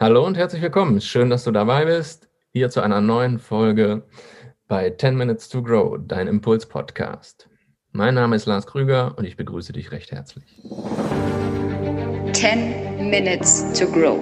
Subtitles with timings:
[0.00, 1.00] Hallo und herzlich willkommen.
[1.00, 2.28] Schön, dass du dabei bist.
[2.52, 4.04] Hier zu einer neuen Folge
[4.68, 7.48] bei 10 Minutes to Grow, dein Impuls-Podcast.
[7.90, 10.44] Mein Name ist Lars Krüger und ich begrüße dich recht herzlich.
[12.32, 14.20] 10 Minutes to Grow.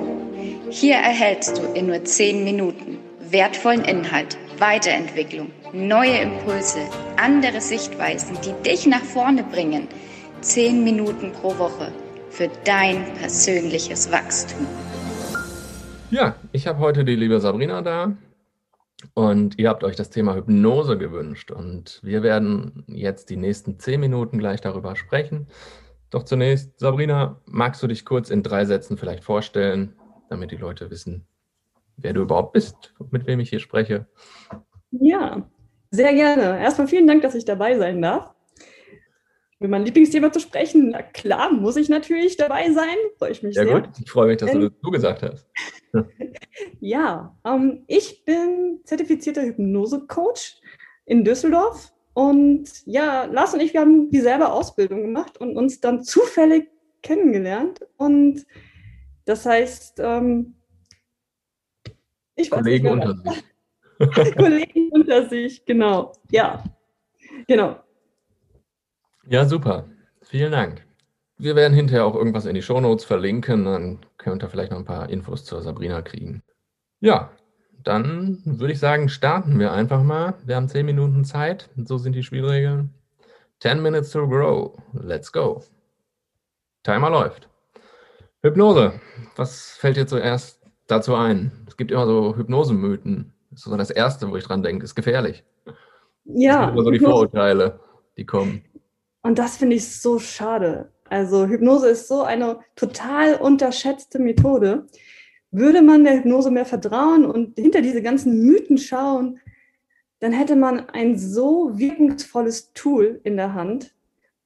[0.70, 2.96] Hier erhältst du in nur 10 Minuten
[3.28, 6.78] wertvollen Inhalt, Weiterentwicklung, neue Impulse,
[7.18, 9.88] andere Sichtweisen, die dich nach vorne bringen.
[10.40, 11.92] 10 Minuten pro Woche
[12.30, 14.66] für dein persönliches Wachstum.
[16.16, 18.16] Ja, ich habe heute die liebe Sabrina da
[19.12, 24.00] und ihr habt euch das Thema Hypnose gewünscht und wir werden jetzt die nächsten zehn
[24.00, 25.46] Minuten gleich darüber sprechen.
[26.08, 29.92] Doch zunächst, Sabrina, magst du dich kurz in drei Sätzen vielleicht vorstellen,
[30.30, 31.26] damit die Leute wissen,
[31.98, 34.06] wer du überhaupt bist, mit wem ich hier spreche?
[34.92, 35.46] Ja,
[35.90, 36.58] sehr gerne.
[36.58, 38.32] Erstmal vielen Dank, dass ich dabei sein darf.
[39.58, 42.96] Über mein Lieblingsthema zu sprechen, na klar, muss ich natürlich dabei sein.
[43.18, 43.66] Freue ich mich sehr.
[43.66, 45.46] Sehr gut, ich freue mich, dass du das gesagt hast.
[46.80, 50.60] Ja, ähm, ich bin zertifizierter Hypnose-Coach
[51.06, 51.92] in Düsseldorf.
[52.14, 56.70] Und ja, Lars und ich, wir haben dieselbe Ausbildung gemacht und uns dann zufällig
[57.02, 57.80] kennengelernt.
[57.98, 58.46] Und
[59.26, 60.54] das heißt, ähm,
[62.36, 63.44] ich Kollegen unter sich.
[64.36, 66.12] Kollegen unter sich, genau.
[66.30, 66.64] Ja,
[67.46, 67.80] genau.
[69.28, 69.88] Ja, super.
[70.22, 70.85] Vielen Dank.
[71.38, 74.84] Wir werden hinterher auch irgendwas in die Shownotes verlinken, dann könnt ihr vielleicht noch ein
[74.84, 76.42] paar Infos zur Sabrina kriegen.
[77.00, 77.30] Ja,
[77.82, 80.34] dann würde ich sagen, starten wir einfach mal.
[80.44, 82.92] Wir haben zehn Minuten Zeit, so sind die Spielregeln.
[83.60, 84.76] 10 minutes to grow.
[84.92, 85.62] Let's go.
[86.82, 87.48] Timer läuft.
[88.42, 89.00] Hypnose.
[89.36, 91.52] Was fällt dir zuerst dazu ein?
[91.66, 93.32] Es gibt immer so Hypnosemythen.
[93.50, 94.84] Das ist so das Erste, wo ich dran denke.
[94.84, 95.44] Ist gefährlich.
[96.24, 96.52] Ja.
[96.52, 97.80] Das sind immer so die Vorurteile,
[98.16, 98.62] die kommen.
[99.22, 100.92] Und das finde ich so schade.
[101.08, 104.86] Also Hypnose ist so eine total unterschätzte Methode.
[105.50, 109.40] Würde man der Hypnose mehr vertrauen und hinter diese ganzen Mythen schauen,
[110.18, 113.94] dann hätte man ein so wirkungsvolles Tool in der Hand,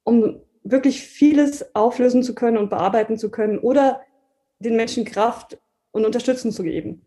[0.03, 4.01] um wirklich vieles auflösen zu können und bearbeiten zu können oder
[4.59, 5.57] den Menschen Kraft
[5.91, 7.05] und Unterstützung zu geben.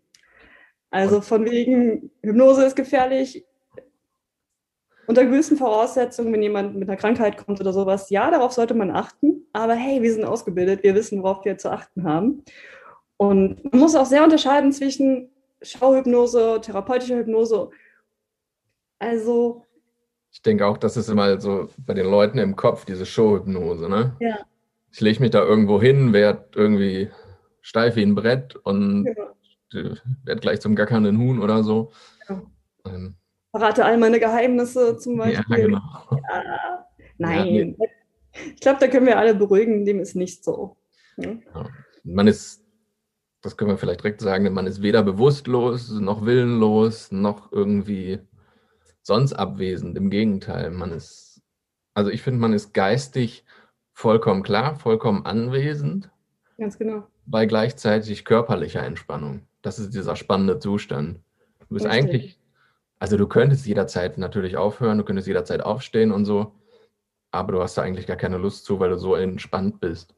[0.91, 3.45] Also von wegen, Hypnose ist gefährlich,
[5.06, 8.91] unter gewissen Voraussetzungen, wenn jemand mit einer Krankheit kommt oder sowas, ja, darauf sollte man
[8.91, 9.47] achten.
[9.53, 12.42] Aber hey, wir sind ausgebildet, wir wissen, worauf wir zu achten haben.
[13.16, 15.31] Und man muss auch sehr unterscheiden zwischen
[15.62, 17.70] Schauhypnose, therapeutischer Hypnose.
[18.98, 19.65] Also.
[20.31, 24.16] Ich denke auch, das ist immer so bei den Leuten im Kopf, diese Showhypnose, ne?
[24.21, 24.38] Ja.
[24.91, 27.10] Ich lege mich da irgendwo hin, werde irgendwie
[27.60, 29.06] steif wie ein Brett und
[29.72, 29.94] ja.
[30.25, 31.92] werde gleich zum gackernden Huhn oder so.
[32.28, 32.42] Ja.
[32.86, 33.16] Ähm,
[33.54, 35.44] verrate all meine Geheimnisse zum Beispiel.
[35.48, 35.81] Ja, genau.
[36.10, 36.87] Ja,
[37.19, 37.54] nein.
[37.54, 37.76] Ja, nee.
[38.54, 40.76] Ich glaube, da können wir alle beruhigen, dem ist nicht so.
[41.15, 41.42] Hm?
[42.03, 42.65] Man ist,
[43.42, 48.19] das können wir vielleicht direkt sagen, man ist weder bewusstlos, noch willenlos, noch irgendwie
[49.03, 49.97] sonst abwesend.
[49.97, 51.41] Im Gegenteil, man ist,
[51.94, 53.44] also ich finde, man ist geistig
[53.92, 56.10] vollkommen klar, vollkommen anwesend.
[56.59, 57.06] Ganz genau.
[57.25, 59.47] Bei gleichzeitig körperlicher Entspannung.
[59.62, 61.21] Das ist dieser spannende Zustand.
[61.60, 62.03] Du bist Richtig.
[62.03, 62.38] eigentlich
[63.04, 66.53] also du könntest jederzeit natürlich aufhören, du könntest jederzeit aufstehen und so,
[67.32, 70.15] aber du hast da eigentlich gar keine Lust zu, weil du so entspannt bist.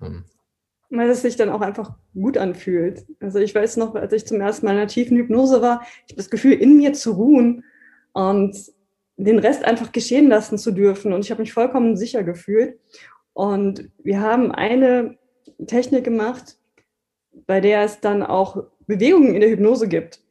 [0.00, 0.24] Ähm.
[0.88, 3.04] Weil es sich dann auch einfach gut anfühlt.
[3.20, 6.12] Also ich weiß noch, als ich zum ersten Mal in einer tiefen Hypnose war, ich
[6.12, 7.62] habe das Gefühl, in mir zu ruhen
[8.14, 8.56] und
[9.18, 11.12] den Rest einfach geschehen lassen zu dürfen.
[11.12, 12.80] Und ich habe mich vollkommen sicher gefühlt.
[13.34, 15.18] Und wir haben eine
[15.66, 16.56] Technik gemacht,
[17.46, 20.23] bei der es dann auch Bewegungen in der Hypnose gibt.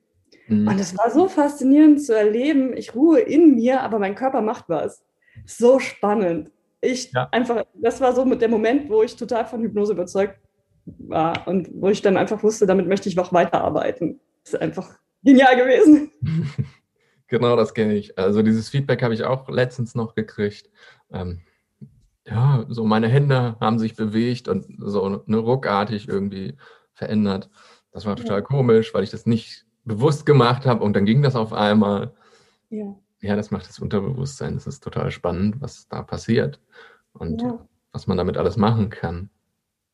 [0.48, 0.68] Mhm.
[0.68, 2.76] Und es war so faszinierend zu erleben.
[2.76, 5.04] Ich ruhe in mir, aber mein Körper macht was.
[5.46, 6.52] So spannend.
[6.82, 7.30] Ich ja.
[7.32, 10.38] einfach, das war so mit der Moment, wo ich total von Hypnose überzeugt
[10.86, 14.20] war und wo ich dann einfach wusste, damit möchte ich noch weiterarbeiten.
[14.44, 16.12] Das ist einfach genial gewesen.
[17.28, 18.16] Genau, das kenne ich.
[18.20, 20.70] Also dieses Feedback habe ich auch letztens noch gekriegt.
[21.12, 21.42] Ähm,
[22.28, 26.58] ja, so meine Hände haben sich bewegt und so eine ruckartig irgendwie
[26.94, 27.50] verändert.
[27.92, 28.42] Das war total ja.
[28.42, 32.14] komisch, weil ich das nicht bewusst gemacht habe und dann ging das auf einmal.
[32.70, 32.96] Ja.
[33.22, 34.56] Ja, das macht das Unterbewusstsein.
[34.56, 36.60] Das ist total spannend, was da passiert
[37.14, 37.66] und ja.
[37.94, 39.30] was man damit alles machen kann.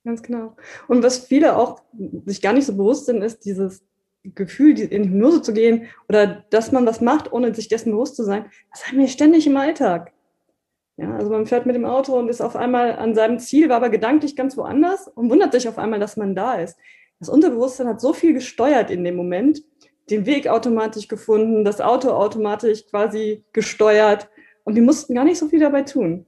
[0.04, 0.56] Ganz genau.
[0.88, 1.82] Und was viele auch
[2.26, 3.84] sich gar nicht so bewusst sind, ist dieses
[4.24, 8.24] Gefühl, in Hypnose zu gehen oder dass man was macht, ohne sich dessen bewusst zu
[8.24, 8.46] sein.
[8.72, 10.12] Das haben wir ständig im Alltag.
[10.98, 13.78] Ja, also man fährt mit dem Auto und ist auf einmal an seinem Ziel, war
[13.78, 16.78] aber gedanklich ganz woanders und wundert sich auf einmal, dass man da ist.
[17.20, 19.62] Das Unterbewusstsein hat so viel gesteuert in dem Moment,
[20.10, 24.30] den Weg automatisch gefunden, das Auto automatisch quasi gesteuert
[24.64, 26.26] und wir mussten gar nicht so viel dabei tun.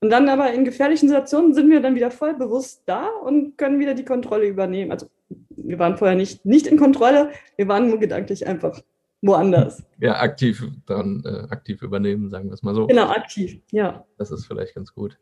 [0.00, 3.78] Und dann aber in gefährlichen Situationen sind wir dann wieder voll bewusst da und können
[3.78, 4.92] wieder die Kontrolle übernehmen.
[4.92, 5.06] Also
[5.48, 8.82] wir waren vorher nicht, nicht in Kontrolle, wir waren nur gedanklich einfach
[9.22, 9.82] woanders.
[10.00, 12.86] Ja, aktiv dann äh, aktiv übernehmen, sagen wir es mal so.
[12.86, 14.04] Genau, aktiv, ja.
[14.18, 15.18] Das ist vielleicht ganz gut.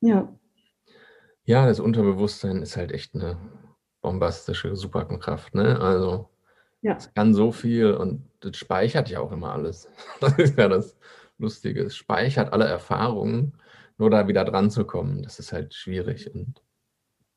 [0.00, 0.30] Ja.
[1.44, 3.38] Ja, das Unterbewusstsein ist halt echt eine
[4.02, 5.80] bombastische Superkraft, ne?
[5.80, 6.28] Also
[6.82, 6.96] Ja.
[6.98, 9.88] es kann so viel und das speichert ja auch immer alles.
[10.20, 10.96] Das ist ja das
[11.38, 11.82] Lustige.
[11.84, 13.54] Es speichert alle Erfahrungen,
[13.98, 16.34] nur da wieder dran zu kommen, das ist halt schwierig.
[16.34, 16.62] Und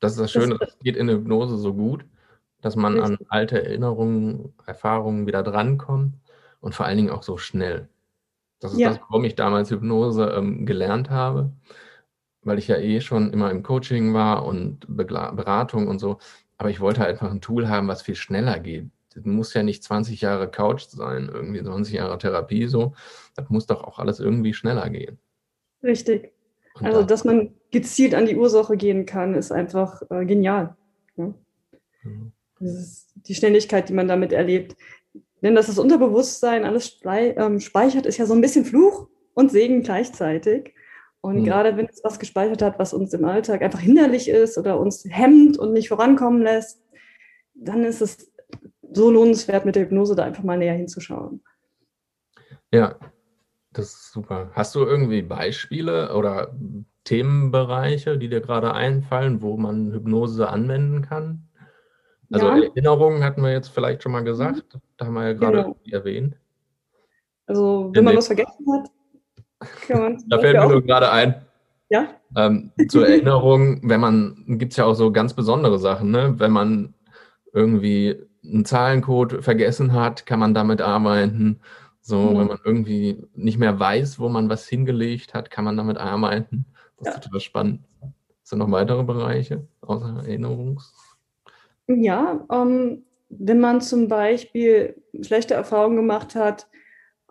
[0.01, 2.05] das ist das Schöne, das geht in der Hypnose so gut,
[2.61, 6.15] dass man an alte Erinnerungen, Erfahrungen wieder drankommt
[6.61, 7.89] und vor allen Dingen auch so schnell.
[8.61, 8.91] Das ist Ja.
[8.91, 11.51] das, warum ich damals Hypnose ähm, gelernt habe,
[12.43, 16.19] weil ich ja eh schon immer im Coaching war und Begla Beratung und so.
[16.57, 18.89] Aber ich wollte halt einfach ein Tool haben, was viel schneller geht.
[19.15, 22.93] Das muss ja nicht 20 Jahre Couch sein, irgendwie 20 Jahre Therapie so.
[23.35, 25.19] Das muss doch auch alles irgendwie schneller gehen.
[25.83, 26.31] Richtig.
[26.75, 30.75] Und Also, da- dass man gezielt an die Ursache gehen kann, ist einfach äh, genial.
[31.17, 31.33] Ja?
[32.03, 32.31] Mhm.
[32.59, 34.75] Das ist die Schnelligkeit, die man damit erlebt.
[35.41, 39.83] Denn dass das Unterbewusstsein alles ähm, speichert, ist ja so ein bisschen Fluch und Segen
[39.83, 40.73] gleichzeitig.
[41.23, 41.43] Und Mhm.
[41.45, 45.05] gerade wenn es was gespeichert hat, was uns im Alltag einfach hinderlich ist oder uns
[45.09, 46.83] hemmt und nicht vorankommen lässt,
[47.53, 48.29] dann ist es
[48.91, 51.41] so lohnenswert, mit der Hypnose da einfach mal näher hinzuschauen.
[52.73, 52.95] Ja,
[53.71, 54.51] das ist super.
[54.53, 56.53] Hast du irgendwie Beispiele oder
[57.05, 61.47] Themenbereiche, die dir gerade einfallen, wo man Hypnose anwenden kann?
[62.33, 62.61] Also Ja.
[62.63, 64.77] Erinnerungen hatten wir jetzt vielleicht schon mal gesagt.
[64.97, 65.75] Da haben wir ja gerade Genau.
[65.89, 66.35] erwähnt.
[67.45, 68.89] Also, In wenn man dem- was vergessen hat,
[70.27, 71.45] Da fällt mir nur gerade ein,
[71.89, 76.35] ja, ähm, zur Erinnerung, wenn man, gibt es ja auch so ganz besondere Sachen, ne?
[76.37, 76.93] Wenn man
[77.53, 81.61] irgendwie einen Zahlencode vergessen hat, kann man damit arbeiten.
[82.01, 82.37] So, Mhm.
[82.39, 86.65] wenn man irgendwie nicht mehr weiß, wo man was hingelegt hat, kann man damit arbeiten.
[86.97, 87.21] Das ist Ja.
[87.21, 87.81] total spannend.
[88.43, 90.93] Sind noch weitere Bereiche außer Erinnerungs?
[91.87, 96.67] Ja, ähm, wenn man zum Beispiel schlechte Erfahrungen gemacht hat,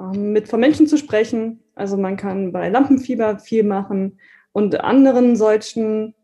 [0.00, 4.18] ähm, mit von Menschen zu sprechen, also man kann bei Lampenfieber viel machen
[4.52, 6.14] und anderen solchen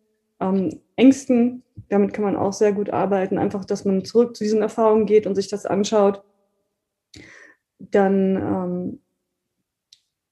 [0.41, 4.63] ähm, Ängsten, damit kann man auch sehr gut arbeiten, einfach, dass man zurück zu diesen
[4.63, 6.23] Erfahrungen geht und sich das anschaut.
[7.79, 9.01] Dann ähm,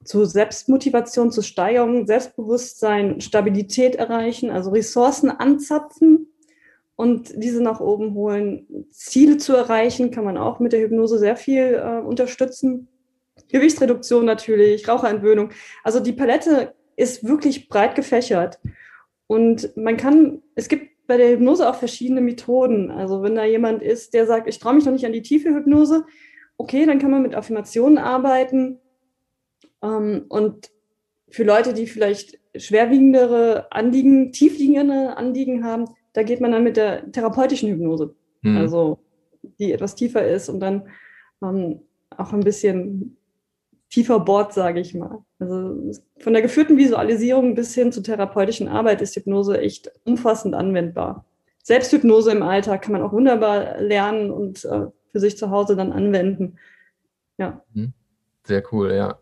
[0.04, 6.28] zu Selbstmotivation, zu Steigerung, Selbstbewusstsein, Stabilität erreichen, also Ressourcen anzapfen
[6.94, 8.86] und diese nach oben holen.
[8.90, 12.88] Ziele zu erreichen, kann man auch mit der Hypnose sehr viel äh, unterstützen.
[13.48, 15.50] Gewichtsreduktion natürlich, Raucherentwöhnung.
[15.84, 18.58] Also die Palette ist wirklich breit gefächert.
[19.26, 22.90] Und man kann, es gibt bei der Hypnose auch verschiedene Methoden.
[22.90, 25.50] Also wenn da jemand ist, der sagt, ich traue mich noch nicht an die tiefe
[25.50, 26.04] Hypnose,
[26.56, 28.80] okay, dann kann man mit Affirmationen arbeiten.
[29.82, 30.70] Ähm, und
[31.28, 37.10] für Leute, die vielleicht schwerwiegendere Anliegen, tiefliegende Anliegen haben, da geht man dann mit der
[37.12, 38.56] therapeutischen Hypnose, Hm.
[38.56, 38.98] also
[39.58, 40.88] die etwas tiefer ist und dann
[41.42, 41.80] ähm,
[42.16, 43.16] auch ein bisschen
[43.90, 45.24] tiefer bohrt, sage ich mal.
[45.38, 51.24] Also von der geführten Visualisierung bis hin zur therapeutischen Arbeit ist Hypnose echt umfassend anwendbar.
[51.62, 55.92] Selbsthypnose im Alltag kann man auch wunderbar lernen und äh, für sich zu Hause dann
[55.92, 56.58] anwenden.
[57.38, 57.62] Ja,
[58.44, 59.18] Sehr cool, ja.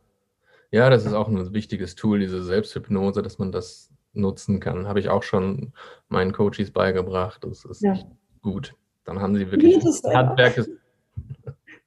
[0.71, 4.87] Ja, das ist auch ein wichtiges Tool, diese Selbsthypnose, dass man das nutzen kann.
[4.89, 5.73] Habe ich auch schon
[6.09, 7.45] meinen Coaches beigebracht.
[7.45, 7.97] Das ist Ja.
[8.43, 8.75] gut.
[9.05, 9.77] Dann haben sie wirklich?
[10.05, 10.57] Handwerk.
[10.59, 10.71] Ist,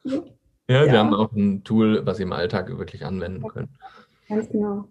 [0.69, 0.86] Ja.
[0.86, 1.00] ja, Ja.
[1.00, 3.69] haben auch ein Tool, was sie im Alltag wirklich anwenden können.
[4.27, 4.86] Ganz genau.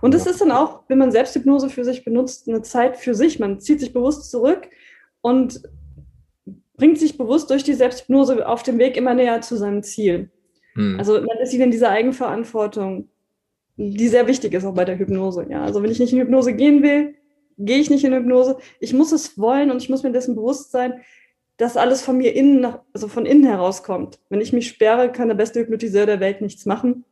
[0.00, 3.38] Und es ist dann auch, wenn man Selbsthypnose für sich benutzt, eine Zeit für sich.
[3.38, 4.68] Man zieht sich bewusst zurück
[5.22, 5.60] und
[6.76, 10.30] bringt sich bewusst durch die Selbsthypnose auf dem Weg immer näher zu seinem Ziel.
[10.74, 10.98] Hm.
[10.98, 13.08] Also man ist wieder in dieser Eigenverantwortung,
[13.76, 15.46] die sehr wichtig ist auch bei der Hypnose.
[15.48, 17.14] Ja, also wenn ich nicht in Hypnose gehen will,
[17.58, 18.58] gehe ich nicht in Hypnose.
[18.80, 21.00] Ich muss es wollen und ich muss mir dessen bewusst sein,
[21.56, 24.18] dass alles von mir innen, nach, also von innen herauskommt.
[24.28, 27.04] Wenn ich mich sperre, kann der beste Hypnotiseur der Welt nichts machen.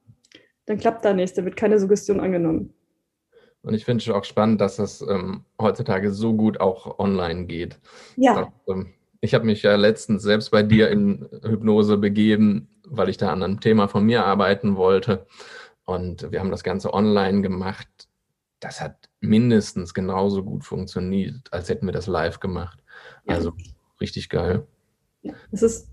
[0.67, 2.75] Dann klappt da nichts, da wird keine Suggestion angenommen.
[3.63, 7.79] Und ich finde es auch spannend, dass das ähm, heutzutage so gut auch online geht.
[8.17, 8.35] Ja,
[8.67, 13.19] Das, ähm, ich habe mich ja letztens selbst bei dir in Hypnose begeben, weil ich
[13.19, 15.27] da an einem Thema von mir arbeiten wollte.
[15.85, 17.89] Und wir haben das Ganze online gemacht.
[18.61, 22.83] Das hat mindestens genauso gut funktioniert, als hätten wir das live gemacht.
[23.27, 23.53] Also
[24.01, 24.67] richtig geil.
[25.53, 25.89] es ist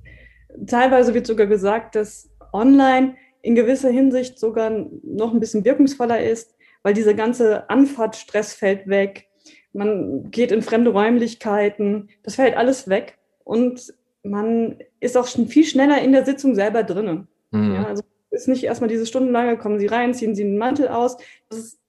[0.65, 4.71] teilweise wird sogar gesagt, dass online in gewisser Hinsicht sogar
[5.03, 9.27] noch ein bisschen wirkungsvoller ist, weil dieser ganze Anfahrtstress fällt weg.
[9.73, 15.65] Man geht in fremde Räumlichkeiten, das fällt alles weg und man ist auch schon viel
[15.65, 17.27] schneller in der Sitzung selber drinnen.
[17.51, 17.75] Mhm.
[17.75, 21.17] Ja, also ist nicht erstmal diese stundenlange, kommen Sie rein, ziehen Sie den Mantel aus.
[21.49, 21.79] Das ist,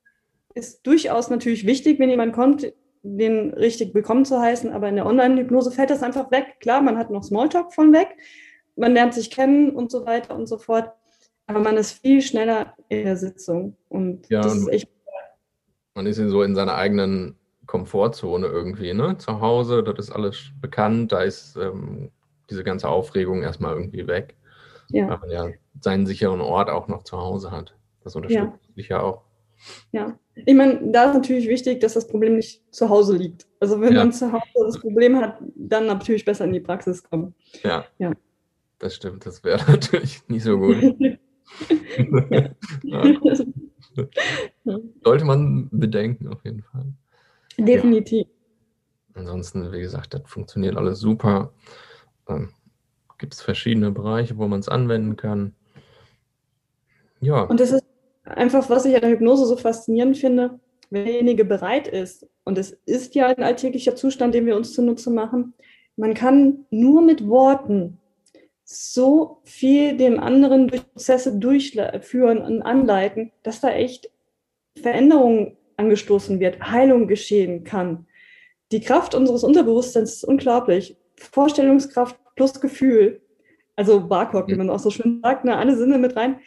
[0.55, 2.73] ist durchaus natürlich wichtig, wenn jemand kommt,
[3.17, 6.57] den richtig willkommen zu heißen, aber in der Online-Hypnose fällt das einfach weg.
[6.61, 8.17] Klar, man hat noch Smalltalk von weg,
[8.77, 10.93] man lernt sich kennen und so weiter und so fort,
[11.47, 14.89] aber man ist viel schneller in der Sitzung und Ja, das ist echt
[15.99, 17.35] man ist so in seiner eigenen
[17.67, 19.19] Komfortzone irgendwie, ne?
[19.19, 22.13] Zu Hause, das ist alles bekannt, da ist ähm,
[22.49, 24.37] diese ganze Aufregung erstmal irgendwie weg,
[24.91, 25.09] ja.
[25.09, 25.49] weil man ja
[25.81, 27.75] seinen sicheren Ort auch noch zu Hause hat.
[28.05, 29.25] Das unterstützt sich ja auch.
[29.91, 33.47] Ja, ich meine, da ist natürlich wichtig, dass das Problem nicht zu Hause liegt.
[33.61, 34.05] Also wenn Ja.
[34.05, 37.35] man zu Hause das Problem hat, dann natürlich besser in die Praxis kommen.
[37.63, 37.85] Ja.
[37.99, 38.13] Ja.
[38.79, 40.77] Das stimmt, das wäre natürlich nicht so gut.
[42.83, 43.05] ja,
[45.03, 46.87] sollte man bedenken, auf jeden Fall.
[47.59, 48.27] Definitiv.
[49.15, 51.53] Ansonsten, wie gesagt, das funktioniert alles super.
[52.29, 52.51] Ähm,
[53.19, 55.55] Gibt es verschiedene Bereiche, wo man es anwenden kann.
[57.21, 57.83] Ja, Und das ist
[58.29, 62.73] einfach, was ich an der Hypnose so faszinierend finde, wenn derjenige bereit ist, und es
[62.87, 65.55] ist ja ein alltäglicher Zustand, den wir uns zunutze machen,
[65.97, 67.99] man kann nur mit Worten
[68.65, 74.11] so viel dem anderen durch Prozesse durchführen und anleiten, dass da echt
[74.81, 78.07] Veränderung angestoßen wird, Heilung geschehen kann.
[78.71, 80.97] Die Kraft unseres Unterbewusstseins ist unglaublich.
[81.17, 83.23] Vorstellungskraft plus Gefühl,
[83.75, 86.41] also BARCOG, wie man auch so schön sagt, ne, alle Sinne mit rein.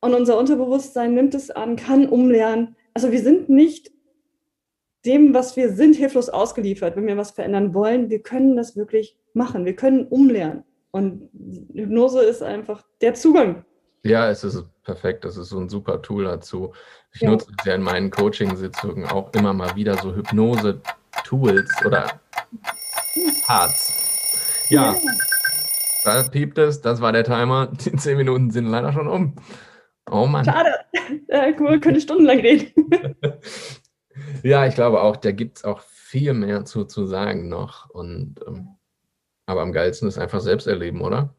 [0.00, 2.76] Und unser Unterbewusstsein nimmt es an, kann umlernen.
[2.94, 3.90] Also wir sind nicht
[5.04, 8.10] dem, was wir sind, hilflos ausgeliefert, wenn wir was verändern wollen.
[8.10, 9.64] Wir können das wirklich machen.
[9.64, 10.64] Wir können umlernen.
[10.90, 11.28] Und
[11.74, 13.64] Hypnose ist einfach der Zugang.
[14.02, 15.24] ja, es ist perfekt.
[15.24, 16.72] Das ist so ein super Tool dazu.
[17.12, 17.30] Ich Ja.
[17.30, 22.20] nutze es ja in meinen Coaching-Sitzungen auch immer mal wieder so Hypnose-Tools oder
[23.46, 23.92] Parts.
[24.70, 24.94] Ja,
[26.04, 26.80] da piept es.
[26.80, 27.66] Das war der Timer.
[27.66, 29.34] Die zehn Minuten sind leider schon um.
[30.10, 30.44] Oh Mann.
[30.44, 30.70] Schade.
[31.28, 32.72] Äh, cool, könnte stundenlang reden.
[34.42, 37.90] Ja, ich glaube auch, da gibt es auch viel mehr zu, zu sagen noch.
[37.90, 38.68] Und, ähm,
[39.44, 41.34] aber am geilsten ist einfach selbst erleben, oder?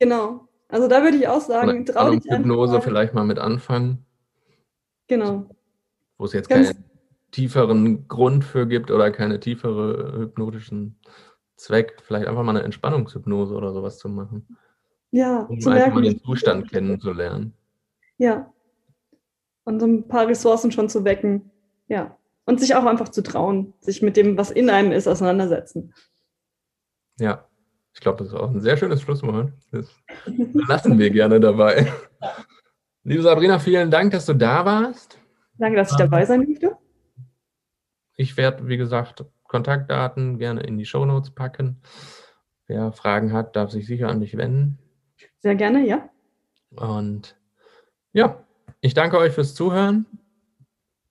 [0.00, 0.48] Genau.
[0.68, 2.80] Also da würde ich auch sagen, trau dich Hypnose mal.
[2.82, 4.04] vielleicht mal mit anfangen,
[5.06, 5.46] Genau.
[6.18, 6.84] wo es jetzt Ganz- keinen
[7.30, 10.98] tieferen Grund für gibt oder keine tiefere hypnotischen
[11.56, 11.98] Zweck.
[12.02, 14.56] Vielleicht einfach mal eine Entspannungshypnose oder sowas zu machen,
[15.12, 17.52] Ja, um zu einfach mal merken, den Zustand kennenzulernen.
[18.18, 18.52] Ja.
[19.64, 21.50] Und so ein paar Ressourcen schon zu wecken.
[21.88, 22.16] Ja.
[22.44, 25.92] Und sich auch einfach zu trauen, sich mit dem, was in einem ist, auseinandersetzen.
[27.18, 27.48] Ja,
[27.92, 29.52] ich glaube, das ist auch ein sehr schönes Schlusswort.
[29.72, 29.90] Das
[30.68, 31.92] lassen wir gerne dabei.
[33.02, 35.18] Liebe Sabrina, vielen Dank, dass du da warst.
[35.58, 36.76] Danke, dass ich dabei sein durfte.
[38.16, 41.80] Ich werde, wie gesagt, Kontaktdaten gerne in die Shownotes packen.
[42.66, 44.78] Wer Fragen hat, darf sich sicher an dich wenden.
[45.38, 46.08] Sehr gerne, ja.
[46.70, 47.38] Und
[48.16, 48.42] ja,
[48.80, 50.06] ich danke euch fürs Zuhören.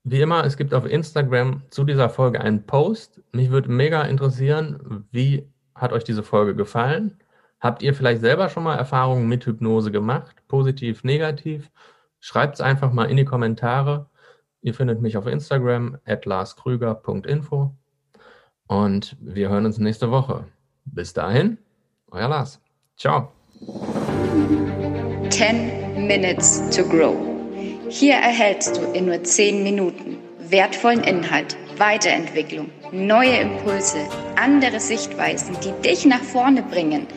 [0.04, 3.22] Wie immer, es gibt auf Instagram zu dieser Folge einen Post.
[3.32, 7.20] Mich würde mega interessieren, wie hat euch diese Folge gefallen?
[7.60, 10.36] Habt ihr vielleicht selber schon mal Erfahrungen mit Hypnose gemacht?
[10.48, 11.70] Positiv, negativ?
[12.20, 14.10] Schreibt es einfach mal in die Kommentare.
[14.62, 17.72] Ihr findet mich auf Instagram at larskrüger.info
[18.66, 20.46] und wir hören uns nächste Woche.
[20.86, 21.60] Bis dahin,
[22.10, 22.60] euer Lars.
[22.98, 23.32] Ciao.
[25.30, 27.16] 10 Minutes to Grow.
[27.90, 30.18] Hier erhältst du in nur 10 Minuten
[30.50, 33.98] wertvollen Inhalt, Weiterentwicklung, neue Impulse,
[34.36, 37.08] andere Sichtweisen, die dich nach vorne bringen.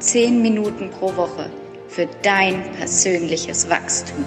[0.00, 1.50] 10 Minuten pro Woche
[1.88, 4.24] für dein persönliches Wachstum.